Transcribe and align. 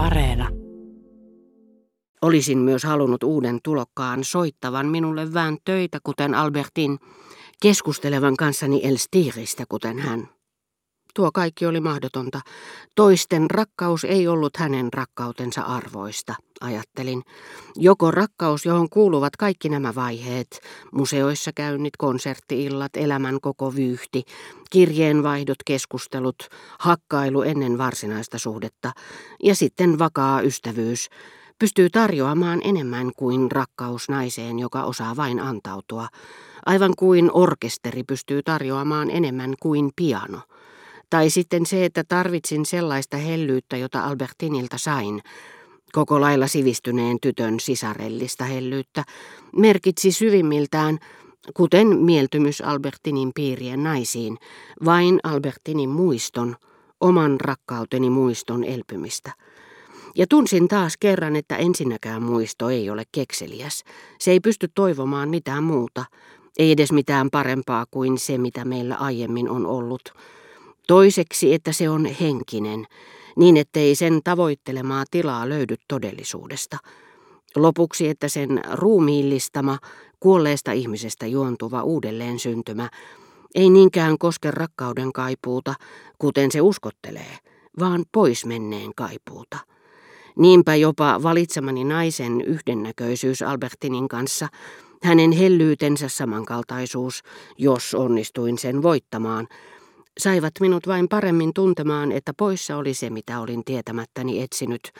Areena. 0.00 0.48
Olisin 2.22 2.58
myös 2.58 2.84
halunnut 2.84 3.22
uuden 3.22 3.58
tulokkaan 3.64 4.24
soittavan 4.24 4.86
minulle 4.86 5.34
vähän 5.34 5.56
töitä, 5.64 5.98
kuten 6.04 6.34
Albertin, 6.34 6.98
keskustelevan 7.62 8.36
kanssani 8.36 8.80
Elstiristä, 8.84 9.64
kuten 9.68 9.98
hän. 9.98 10.28
Tuo 11.14 11.32
kaikki 11.32 11.66
oli 11.66 11.80
mahdotonta. 11.80 12.40
Toisten 12.94 13.50
rakkaus 13.50 14.04
ei 14.04 14.28
ollut 14.28 14.56
hänen 14.56 14.92
rakkautensa 14.92 15.62
arvoista, 15.62 16.34
ajattelin. 16.60 17.22
Joko 17.76 18.10
rakkaus, 18.10 18.66
johon 18.66 18.88
kuuluvat 18.90 19.36
kaikki 19.36 19.68
nämä 19.68 19.94
vaiheet, 19.94 20.60
museoissa 20.92 21.50
käynnit, 21.54 21.96
konserttiillat, 21.96 22.96
elämän 22.96 23.40
koko 23.40 23.74
vyyhti, 23.74 24.22
kirjeenvaihdot, 24.70 25.58
keskustelut, 25.66 26.48
hakkailu 26.78 27.42
ennen 27.42 27.78
varsinaista 27.78 28.38
suhdetta 28.38 28.92
ja 29.42 29.54
sitten 29.54 29.98
vakaa 29.98 30.40
ystävyys, 30.40 31.08
pystyy 31.58 31.90
tarjoamaan 31.90 32.60
enemmän 32.64 33.10
kuin 33.16 33.52
rakkaus 33.52 34.08
naiseen, 34.08 34.58
joka 34.58 34.82
osaa 34.82 35.16
vain 35.16 35.40
antautua, 35.40 36.08
aivan 36.66 36.92
kuin 36.98 37.30
orkesteri 37.32 38.02
pystyy 38.04 38.42
tarjoamaan 38.42 39.10
enemmän 39.10 39.54
kuin 39.62 39.90
piano. 39.96 40.40
Tai 41.10 41.30
sitten 41.30 41.66
se, 41.66 41.84
että 41.84 42.04
tarvitsin 42.08 42.66
sellaista 42.66 43.16
hellyyttä, 43.16 43.76
jota 43.76 44.04
Albertinilta 44.04 44.78
sain, 44.78 45.22
koko 45.92 46.20
lailla 46.20 46.46
sivistyneen 46.46 47.16
tytön 47.22 47.60
sisarellista 47.60 48.44
hellyyttä, 48.44 49.04
merkitsi 49.56 50.12
syvimmiltään, 50.12 50.98
kuten 51.54 51.98
mieltymys 51.98 52.60
Albertinin 52.60 53.30
piirien 53.34 53.82
naisiin, 53.82 54.38
vain 54.84 55.20
Albertinin 55.22 55.90
muiston, 55.90 56.56
oman 57.00 57.40
rakkauteni 57.40 58.10
muiston 58.10 58.64
elpymistä. 58.64 59.32
Ja 60.16 60.26
tunsin 60.26 60.68
taas 60.68 60.96
kerran, 61.00 61.36
että 61.36 61.56
ensinnäkään 61.56 62.22
muisto 62.22 62.70
ei 62.70 62.90
ole 62.90 63.04
kekseliäs. 63.12 63.84
Se 64.20 64.30
ei 64.30 64.40
pysty 64.40 64.68
toivomaan 64.74 65.28
mitään 65.28 65.64
muuta, 65.64 66.04
ei 66.58 66.70
edes 66.70 66.92
mitään 66.92 67.30
parempaa 67.30 67.84
kuin 67.90 68.18
se, 68.18 68.38
mitä 68.38 68.64
meillä 68.64 68.94
aiemmin 68.94 69.48
on 69.48 69.66
ollut. 69.66 70.12
Toiseksi, 70.90 71.54
että 71.54 71.72
se 71.72 71.88
on 71.88 72.06
henkinen, 72.06 72.86
niin 73.36 73.56
ettei 73.56 73.94
sen 73.94 74.20
tavoittelemaa 74.24 75.04
tilaa 75.10 75.48
löydy 75.48 75.74
todellisuudesta. 75.88 76.78
Lopuksi, 77.56 78.08
että 78.08 78.28
sen 78.28 78.60
ruumiillistama, 78.72 79.78
kuolleesta 80.20 80.72
ihmisestä 80.72 81.26
juontuva 81.26 81.82
uudelleen 81.82 82.38
syntymä 82.38 82.88
ei 83.54 83.70
niinkään 83.70 84.18
koske 84.18 84.50
rakkauden 84.50 85.12
kaipuuta, 85.12 85.74
kuten 86.18 86.52
se 86.52 86.60
uskottelee, 86.60 87.38
vaan 87.78 88.04
poismenneen 88.12 88.90
kaipuuta. 88.96 89.58
Niinpä 90.38 90.74
jopa 90.74 91.22
valitsemani 91.22 91.84
naisen 91.84 92.40
yhdennäköisyys 92.40 93.42
Albertinin 93.42 94.08
kanssa, 94.08 94.48
hänen 95.02 95.32
hellyytensä 95.32 96.08
samankaltaisuus, 96.08 97.22
jos 97.58 97.94
onnistuin 97.94 98.58
sen 98.58 98.82
voittamaan, 98.82 99.48
saivat 100.18 100.52
minut 100.60 100.86
vain 100.86 101.08
paremmin 101.08 101.54
tuntemaan, 101.54 102.12
että 102.12 102.32
poissa 102.34 102.76
oli 102.76 102.94
se, 102.94 103.10
mitä 103.10 103.40
olin 103.40 103.64
tietämättäni 103.64 104.42
etsinyt, 104.42 104.92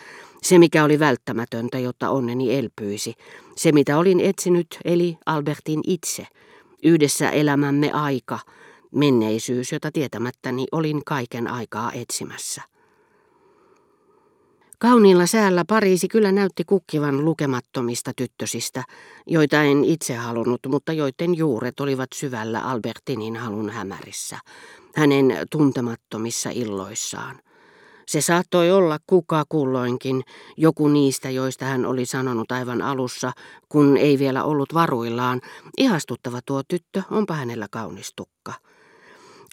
se, 0.43 0.59
mikä 0.59 0.85
oli 0.85 0.99
välttämätöntä, 0.99 1.79
jotta 1.79 2.11
onneni 2.11 2.55
elpyisi, 2.59 3.15
se, 3.57 3.73
mitä 3.73 3.99
olin 3.99 4.21
etsinyt, 4.21 4.79
eli 4.85 5.19
Albertin 5.27 5.81
itse, 5.87 6.27
yhdessä 6.83 7.31
elämämme 7.31 7.93
aika, 7.93 8.39
menneisyys, 8.95 9.73
jota 9.73 9.93
tietämättäni 9.93 10.67
olin 10.73 11.05
kaiken 11.05 11.49
aikaa 11.49 11.93
etsimässä. 11.93 12.63
Kauniilla 14.83 15.27
säällä 15.27 15.65
Pariisi 15.69 16.09
kyllä 16.09 16.33
näytti 16.33 16.65
kukkivan 16.65 17.25
lukemattomista 17.25 18.13
tyttösistä, 18.17 18.85
joita 19.27 19.63
en 19.63 19.85
itse 19.85 20.15
halunnut, 20.15 20.61
mutta 20.69 20.93
joiden 20.93 21.37
juuret 21.37 21.81
olivat 21.81 22.09
syvällä 22.15 22.61
Albertinin 22.61 23.37
halun 23.37 23.71
hämärissä, 23.71 24.39
hänen 24.97 25.37
tuntemattomissa 25.51 26.51
illoissaan. 26.51 27.41
Se 28.07 28.21
saattoi 28.21 28.71
olla 28.71 28.99
kuka 29.07 29.45
kulloinkin, 29.49 30.23
joku 30.57 30.89
niistä, 30.89 31.31
joista 31.31 31.65
hän 31.65 31.87
oli 31.87 32.07
sanonut 32.07 32.53
aivan 32.53 32.83
alussa, 32.83 33.33
kun 33.69 33.97
ei 33.97 34.19
vielä 34.19 34.45
ollut 34.45 34.75
varuillaan, 34.75 35.41
ihastuttava 35.79 36.41
tuo 36.47 36.63
tyttö, 36.69 37.03
onpa 37.11 37.35
hänellä 37.35 37.67
kaunis 37.71 38.13
tukka. 38.17 38.55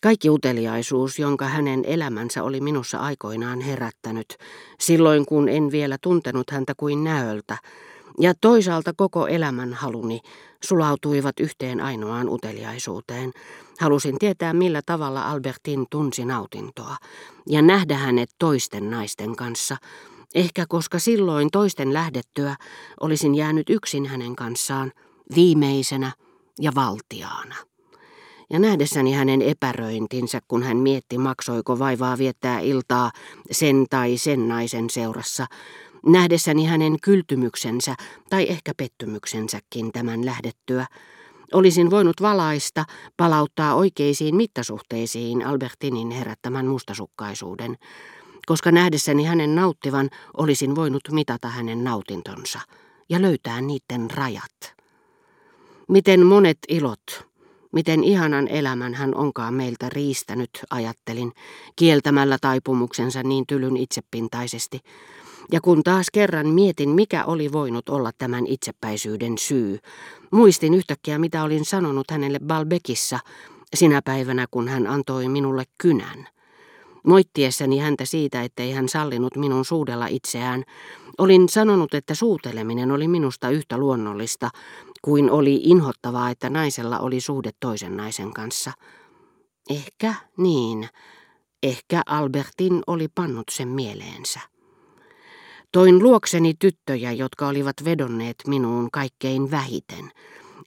Kaikki 0.01 0.29
uteliaisuus, 0.29 1.19
jonka 1.19 1.45
hänen 1.45 1.85
elämänsä 1.85 2.43
oli 2.43 2.61
minussa 2.61 2.97
aikoinaan 2.97 3.61
herättänyt, 3.61 4.37
silloin 4.79 5.25
kun 5.25 5.49
en 5.49 5.71
vielä 5.71 5.97
tuntenut 6.01 6.51
häntä 6.51 6.73
kuin 6.77 7.03
näöltä, 7.03 7.57
ja 8.19 8.33
toisaalta 8.41 8.93
koko 8.97 9.27
elämän 9.27 9.73
haluni 9.73 10.19
sulautuivat 10.63 11.39
yhteen 11.39 11.81
ainoaan 11.81 12.29
uteliaisuuteen. 12.29 13.31
Halusin 13.79 14.19
tietää, 14.19 14.53
millä 14.53 14.81
tavalla 14.85 15.31
Albertin 15.31 15.85
tunsi 15.89 16.25
nautintoa, 16.25 16.95
ja 17.47 17.61
nähdä 17.61 17.97
hänet 17.97 18.29
toisten 18.39 18.89
naisten 18.89 19.35
kanssa, 19.35 19.77
ehkä 20.35 20.65
koska 20.69 20.99
silloin 20.99 21.49
toisten 21.51 21.93
lähdettyä 21.93 22.55
olisin 22.99 23.35
jäänyt 23.35 23.69
yksin 23.69 24.05
hänen 24.05 24.35
kanssaan, 24.35 24.91
viimeisenä 25.35 26.11
ja 26.61 26.71
valtiaana 26.75 27.55
ja 28.49 28.59
nähdessäni 28.59 29.13
hänen 29.13 29.41
epäröintinsä, 29.41 30.41
kun 30.47 30.63
hän 30.63 30.77
mietti, 30.77 31.17
maksoiko 31.17 31.79
vaivaa 31.79 32.17
viettää 32.17 32.59
iltaa 32.59 33.11
sen 33.51 33.85
tai 33.89 34.17
sen 34.17 34.47
naisen 34.47 34.89
seurassa, 34.89 35.45
nähdessäni 36.05 36.65
hänen 36.65 36.97
kyltymyksensä 37.01 37.95
tai 38.29 38.49
ehkä 38.49 38.71
pettymyksensäkin 38.77 39.91
tämän 39.91 40.25
lähdettyä, 40.25 40.85
olisin 41.53 41.89
voinut 41.89 42.21
valaista, 42.21 42.85
palauttaa 43.17 43.75
oikeisiin 43.75 44.35
mittasuhteisiin 44.35 45.45
Albertinin 45.45 46.11
herättämän 46.11 46.67
mustasukkaisuuden, 46.67 47.77
koska 48.45 48.71
nähdessäni 48.71 49.23
hänen 49.23 49.55
nauttivan 49.55 50.09
olisin 50.37 50.75
voinut 50.75 51.03
mitata 51.11 51.47
hänen 51.47 51.83
nautintonsa 51.83 52.59
ja 53.09 53.21
löytää 53.21 53.61
niiden 53.61 54.11
rajat. 54.11 54.73
Miten 55.87 56.25
monet 56.25 56.57
ilot, 56.67 57.27
Miten 57.73 58.03
ihanan 58.03 58.47
elämän 58.47 58.93
hän 58.93 59.15
onkaan 59.15 59.53
meiltä 59.53 59.89
riistänyt, 59.89 60.49
ajattelin, 60.69 61.31
kieltämällä 61.75 62.37
taipumuksensa 62.41 63.23
niin 63.23 63.47
tylyn 63.47 63.77
itsepintaisesti. 63.77 64.79
Ja 65.51 65.61
kun 65.61 65.83
taas 65.83 66.07
kerran 66.13 66.47
mietin, 66.47 66.89
mikä 66.89 67.25
oli 67.25 67.51
voinut 67.51 67.89
olla 67.89 68.11
tämän 68.17 68.47
itsepäisyyden 68.47 69.37
syy, 69.37 69.79
muistin 70.31 70.73
yhtäkkiä, 70.73 71.19
mitä 71.19 71.43
olin 71.43 71.65
sanonut 71.65 72.11
hänelle 72.11 72.39
Balbekissa 72.39 73.19
sinä 73.75 74.01
päivänä, 74.01 74.45
kun 74.51 74.67
hän 74.67 74.87
antoi 74.87 75.29
minulle 75.29 75.63
kynän. 75.77 76.27
Moittiessani 77.07 77.77
häntä 77.79 78.05
siitä, 78.05 78.43
ettei 78.43 78.71
hän 78.71 78.89
sallinut 78.89 79.35
minun 79.35 79.65
suudella 79.65 80.07
itseään, 80.07 80.63
olin 81.17 81.49
sanonut, 81.49 81.93
että 81.93 82.15
suuteleminen 82.15 82.91
oli 82.91 83.07
minusta 83.07 83.49
yhtä 83.49 83.77
luonnollista 83.77 84.49
kuin 85.01 85.31
oli 85.31 85.61
inhottavaa, 85.63 86.29
että 86.29 86.49
naisella 86.49 86.99
oli 86.99 87.21
suhde 87.21 87.51
toisen 87.59 87.97
naisen 87.97 88.33
kanssa. 88.33 88.71
Ehkä 89.69 90.13
niin. 90.37 90.89
Ehkä 91.63 92.01
Albertin 92.05 92.81
oli 92.87 93.07
pannut 93.15 93.43
sen 93.51 93.67
mieleensä. 93.67 94.39
Toin 95.71 96.03
luokseni 96.03 96.53
tyttöjä, 96.59 97.11
jotka 97.11 97.47
olivat 97.47 97.75
vedonneet 97.85 98.35
minuun 98.47 98.89
kaikkein 98.91 99.51
vähiten. 99.51 100.11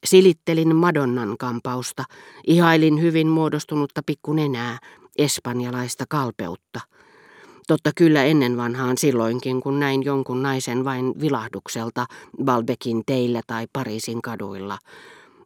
Silittelin 0.04 0.76
Madonnan 0.76 1.38
kampausta, 1.38 2.04
ihailin 2.46 3.00
hyvin 3.00 3.28
muodostunutta 3.28 4.02
pikkunenää, 4.06 4.78
espanjalaista 5.18 6.04
kalpeutta– 6.08 6.80
Totta 7.70 7.90
kyllä 7.96 8.24
ennen 8.24 8.56
vanhaan 8.56 8.98
silloinkin, 8.98 9.60
kun 9.60 9.80
näin 9.80 10.04
jonkun 10.04 10.42
naisen 10.42 10.84
vain 10.84 11.14
vilahdukselta 11.20 12.06
Balbekin 12.44 13.02
teillä 13.06 13.40
tai 13.46 13.66
Pariisin 13.72 14.22
kaduilla. 14.22 14.78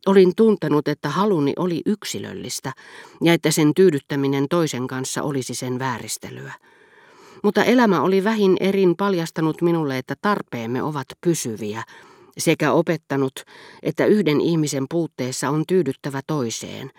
Olin 0.06 0.32
tuntenut, 0.36 0.88
että 0.88 1.08
haluni 1.08 1.52
oli 1.56 1.82
yksilöllistä 1.86 2.72
ja 3.22 3.32
että 3.32 3.50
sen 3.50 3.74
tyydyttäminen 3.76 4.46
toisen 4.50 4.86
kanssa 4.86 5.22
olisi 5.22 5.54
sen 5.54 5.78
vääristelyä. 5.78 6.52
Mutta 7.42 7.64
elämä 7.64 8.02
oli 8.02 8.24
vähin 8.24 8.56
erin 8.60 8.96
paljastanut 8.96 9.62
minulle, 9.62 9.98
että 9.98 10.14
tarpeemme 10.22 10.82
ovat 10.82 11.06
pysyviä, 11.20 11.82
sekä 12.38 12.72
opettanut, 12.72 13.32
että 13.82 14.06
yhden 14.06 14.40
ihmisen 14.40 14.86
puutteessa 14.90 15.50
on 15.50 15.64
tyydyttävä 15.68 16.20
toiseen, 16.26 16.90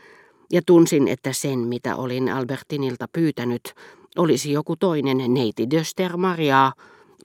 ja 0.52 0.62
tunsin, 0.66 1.08
että 1.08 1.34
sen, 1.34 1.60
mitä 1.60 1.96
olin 1.96 2.30
Albertinilta 2.30 3.06
pyytänyt, 3.14 3.74
olisi 4.18 4.52
joku 4.52 4.76
toinen 4.76 5.34
neiti 5.34 5.70
Döster 5.72 6.18
Maria 6.18 6.72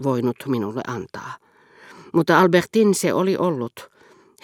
voinut 0.03 0.37
minulle 0.47 0.81
antaa. 0.87 1.37
Mutta 2.13 2.41
Albertin 2.41 2.95
se 2.95 3.13
oli 3.13 3.37
ollut, 3.37 3.91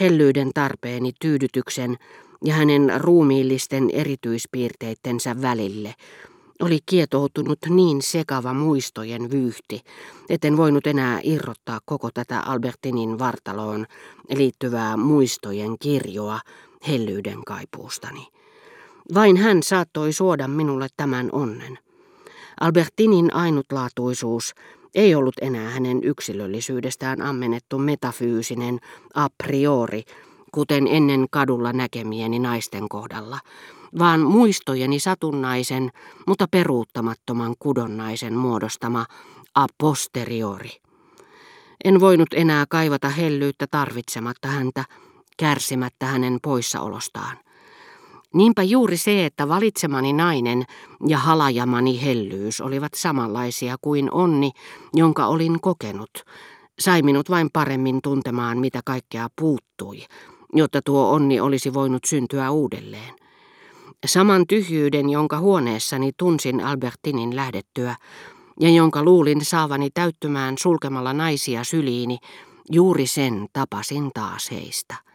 hellyyden 0.01 0.51
tarpeeni 0.55 1.13
tyydytyksen 1.21 1.97
ja 2.45 2.55
hänen 2.55 2.93
ruumiillisten 2.99 3.91
erityispiirteittensä 3.93 5.43
välille, 5.43 5.95
oli 6.61 6.79
kietoutunut 6.87 7.59
niin 7.69 8.03
sekava 8.03 8.55
muistojen 8.55 9.31
vyyhti, 9.31 9.81
etten 10.29 10.57
voinut 10.57 10.87
enää 10.87 11.21
irrottaa 11.23 11.81
koko 11.85 12.11
tätä 12.15 12.41
Albertinin 12.41 13.19
vartaloon 13.19 13.87
liittyvää 14.35 14.97
muistojen 14.97 15.77
kirjoa 15.81 16.41
hellyyden 16.89 17.45
kaipuustani. 17.45 18.27
Vain 19.15 19.37
hän 19.37 19.63
saattoi 19.63 20.13
suoda 20.13 20.49
minulle 20.49 20.89
tämän 20.97 21.29
onnen. 21.33 21.79
Albertinin 22.61 23.35
ainutlaatuisuus 23.35 24.55
ei 24.95 25.15
ollut 25.15 25.35
enää 25.41 25.71
hänen 25.71 26.05
yksilöllisyydestään 26.05 27.23
ammennettu 27.23 27.79
metafyysinen 27.79 28.79
a 29.15 29.29
priori, 29.45 30.03
kuten 30.53 30.87
ennen 30.87 31.27
kadulla 31.31 31.73
näkemieni 31.73 32.39
naisten 32.39 32.89
kohdalla, 32.89 33.39
vaan 33.99 34.21
muistojeni 34.21 35.01
satunnaisen, 35.01 35.91
mutta 36.27 36.47
peruuttamattoman 36.51 37.55
kudonnaisen 37.59 38.35
muodostama 38.35 39.07
a 39.55 39.67
posteriori. 39.79 40.71
En 41.85 42.01
voinut 42.01 42.29
enää 42.35 42.65
kaivata 42.69 43.09
hellyyttä 43.09 43.67
tarvitsematta 43.71 44.49
häntä, 44.49 44.85
kärsimättä 45.37 46.07
hänen 46.07 46.39
poissaolostaan. 46.43 47.46
Niinpä 48.35 48.63
juuri 48.63 48.97
se, 48.97 49.27
että 49.27 49.49
valitsemani 49.49 50.13
nainen 50.13 50.65
ja 51.07 51.19
halajamani 51.19 52.03
hellyys 52.03 52.61
olivat 52.61 52.95
samanlaisia 52.95 53.77
kuin 53.81 54.13
onni, 54.13 54.51
jonka 54.95 55.27
olin 55.27 55.61
kokenut, 55.61 56.11
sai 56.79 57.03
minut 57.03 57.31
vain 57.31 57.49
paremmin 57.53 57.99
tuntemaan, 58.03 58.59
mitä 58.59 58.81
kaikkea 58.85 59.29
puuttui, 59.39 60.05
jotta 60.53 60.81
tuo 60.85 61.11
onni 61.11 61.41
olisi 61.41 61.75
voinut 61.75 62.05
syntyä 62.05 62.51
uudelleen. 62.51 63.15
Saman 64.07 64.47
tyhjyyden, 64.47 65.11
jonka 65.11 65.39
huoneessani 65.39 66.11
tunsin 66.17 66.65
Albertinin 66.65 67.37
lähdettyä, 67.37 67.97
ja 68.61 68.71
jonka 68.71 69.03
luulin 69.03 69.45
saavani 69.45 69.91
täyttymään 69.95 70.55
sulkemalla 70.59 71.13
naisia 71.13 71.65
syliini, 71.65 72.19
juuri 72.73 73.07
sen 73.07 73.47
tapasin 73.53 74.11
taas 74.15 74.51
heistä. 74.51 75.06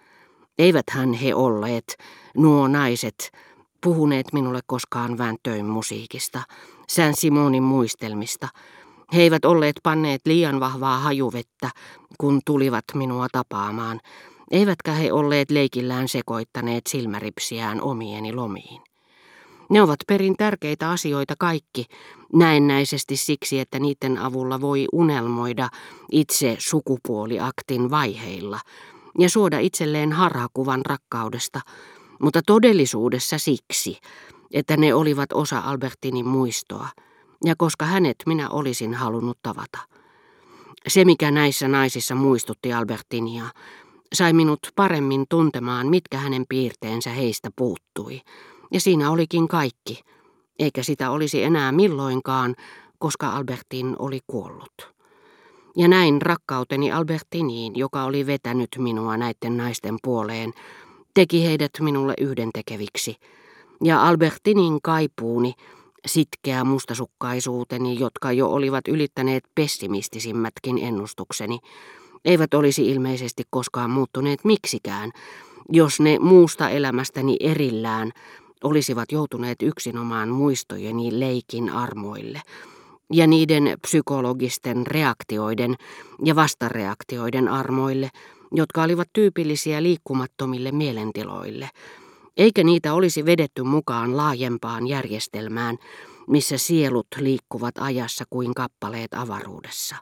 Eiväthän 0.62 1.14
he 1.14 1.36
olleet, 1.36 1.98
nuo 2.38 2.68
naiset, 2.68 3.32
puhuneet 3.84 4.34
minulle 4.34 4.60
koskaan 4.66 5.18
vääntöin 5.18 5.66
musiikista, 5.66 6.42
Sän 6.88 7.16
Simonin 7.16 7.64
muistelmista. 7.64 8.48
He 9.14 9.22
eivät 9.22 9.46
olleet 9.46 9.76
panneet 9.84 10.22
liian 10.26 10.60
vahvaa 10.60 11.00
hajuvettä, 11.00 11.70
kun 12.18 12.42
tulivat 12.46 12.86
minua 12.94 13.28
tapaamaan, 13.32 14.00
eivätkä 14.52 14.92
he 14.92 15.14
olleet 15.14 15.52
leikillään 15.52 16.08
sekoittaneet 16.08 16.88
silmäripsiään 16.88 17.82
omieni 17.82 18.34
lomiin. 18.34 18.82
Ne 19.70 19.82
ovat 19.82 20.00
perin 20.08 20.36
tärkeitä 20.38 20.90
asioita 20.90 21.34
kaikki, 21.40 21.86
näennäisesti 22.34 23.18
siksi, 23.18 23.60
että 23.60 23.80
niiden 23.80 24.18
avulla 24.18 24.62
voi 24.62 24.88
unelmoida 24.94 25.70
itse 26.12 26.56
sukupuoliaktin 26.60 27.90
vaiheilla 27.90 28.60
ja 29.20 29.30
suoda 29.30 29.60
itselleen 29.60 30.12
harhakuvan 30.12 30.82
rakkaudesta, 30.86 31.62
mutta 32.22 32.42
todellisuudessa 32.46 33.38
siksi, 33.38 33.98
että 34.54 34.78
ne 34.78 34.94
olivat 34.94 35.34
osa 35.34 35.60
Albertinin 35.60 36.28
muistoa, 36.28 36.88
ja 37.46 37.56
koska 37.58 37.86
hänet 37.86 38.16
minä 38.26 38.50
olisin 38.50 38.94
halunnut 38.94 39.38
tavata. 39.44 39.80
Se, 40.88 41.06
mikä 41.06 41.32
näissä 41.32 41.68
naisissa 41.68 42.16
muistutti 42.16 42.74
Albertinia, 42.74 43.46
sai 44.14 44.34
minut 44.34 44.60
paremmin 44.76 45.26
tuntemaan, 45.30 45.88
mitkä 45.88 46.18
hänen 46.18 46.46
piirteensä 46.50 47.10
heistä 47.10 47.50
puuttui. 47.56 48.22
Ja 48.72 48.80
siinä 48.80 49.12
olikin 49.12 49.48
kaikki, 49.48 50.00
eikä 50.60 50.84
sitä 50.84 51.12
olisi 51.12 51.44
enää 51.44 51.72
milloinkaan, 51.72 52.56
koska 53.00 53.30
Albertin 53.30 53.96
oli 54.00 54.20
kuollut. 54.28 55.01
Ja 55.78 55.88
näin 55.88 56.22
rakkauteni 56.22 56.92
Albertiniin, 56.92 57.76
joka 57.76 58.04
oli 58.04 58.26
vetänyt 58.26 58.70
minua 58.78 59.18
näiden 59.18 59.58
naisten 59.58 59.98
puoleen, 60.04 60.54
teki 61.14 61.46
heidät 61.46 61.72
minulle 61.80 62.14
yhdentekeviksi. 62.22 63.16
Ja 63.84 64.08
Albertinin 64.08 64.80
kaipuuni, 64.84 65.54
sitkeä 66.06 66.64
mustasukkaisuuteni, 66.64 68.00
jotka 68.00 68.32
jo 68.32 68.50
olivat 68.50 68.88
ylittäneet 68.88 69.44
pessimistisimmätkin 69.56 70.78
ennustukseni, 70.78 71.60
eivät 72.26 72.54
olisi 72.54 72.90
ilmeisesti 72.92 73.44
koskaan 73.50 73.90
muuttuneet 73.90 74.46
miksikään, 74.46 75.12
jos 75.70 76.00
ne 76.00 76.20
muusta 76.20 76.70
elämästäni 76.70 77.38
erillään 77.40 78.12
olisivat 78.64 79.12
joutuneet 79.12 79.62
yksinomaan 79.62 80.30
muistojeni 80.30 81.20
leikin 81.20 81.70
armoille 81.70 82.42
ja 83.12 83.28
niiden 83.28 83.78
psykologisten 83.82 84.88
reaktioiden 84.88 85.76
ja 86.26 86.36
vastareaktioiden 86.36 87.48
armoille, 87.48 88.10
jotka 88.52 88.84
olivat 88.84 89.08
tyypillisiä 89.14 89.84
liikkumattomille 89.84 90.72
mielentiloille, 90.72 91.70
eikä 92.38 92.64
niitä 92.64 92.94
olisi 92.94 93.26
vedetty 93.26 93.64
mukaan 93.64 94.18
laajempaan 94.18 94.88
järjestelmään, 94.88 95.78
missä 96.28 96.58
sielut 96.58 97.08
liikkuvat 97.20 97.76
ajassa 97.80 98.26
kuin 98.30 98.54
kappaleet 98.54 99.14
avaruudessa. 99.14 99.96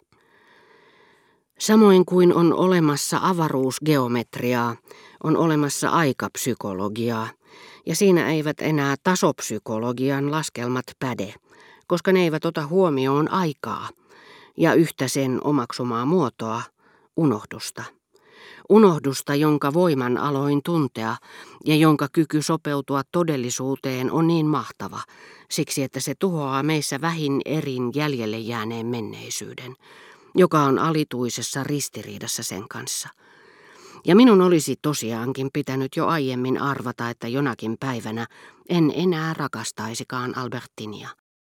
Samoin 1.59 2.05
kuin 2.05 2.33
on 2.33 2.53
olemassa 2.53 3.19
avaruusgeometriaa, 3.21 4.75
on 5.23 5.37
olemassa 5.37 5.89
aikapsykologiaa, 5.89 7.27
ja 7.85 7.95
siinä 7.95 8.29
eivät 8.29 8.61
enää 8.61 8.95
tasopsykologian 9.03 10.31
laskelmat 10.31 10.85
päde, 10.99 11.33
koska 11.89 12.11
ne 12.11 12.23
eivät 12.23 12.45
ota 12.45 12.67
huomioon 12.67 13.31
aikaa 13.31 13.89
ja 14.57 14.73
yhtä 14.73 15.07
sen 15.07 15.39
omaksumaa 15.43 16.05
muotoa, 16.05 16.61
unohdusta. 17.17 17.83
Unohdusta, 18.69 19.35
jonka 19.35 19.73
voiman 19.73 20.17
aloin 20.17 20.61
tuntea 20.65 21.15
ja 21.65 21.75
jonka 21.75 22.07
kyky 22.13 22.41
sopeutua 22.41 23.01
todellisuuteen 23.11 24.11
on 24.11 24.27
niin 24.27 24.45
mahtava, 24.45 24.99
siksi 25.51 25.83
että 25.83 25.99
se 25.99 26.13
tuhoaa 26.19 26.63
meissä 26.63 27.01
vähin 27.01 27.41
erin 27.45 27.91
jäljelle 27.95 28.37
jääneen 28.37 28.85
menneisyyden, 28.85 29.75
joka 30.35 30.59
on 30.59 30.79
alituisessa 30.79 31.63
ristiriidassa 31.63 32.43
sen 32.43 32.67
kanssa. 32.67 33.09
Ja 34.05 34.15
minun 34.15 34.41
olisi 34.41 34.75
tosiaankin 34.81 35.49
pitänyt 35.53 35.95
jo 35.95 36.07
aiemmin 36.07 36.61
arvata, 36.61 37.09
että 37.09 37.27
jonakin 37.27 37.77
päivänä 37.79 38.27
en 38.69 38.93
enää 38.95 39.33
rakastaisikaan 39.33 40.37
Albertinia. 40.37 41.09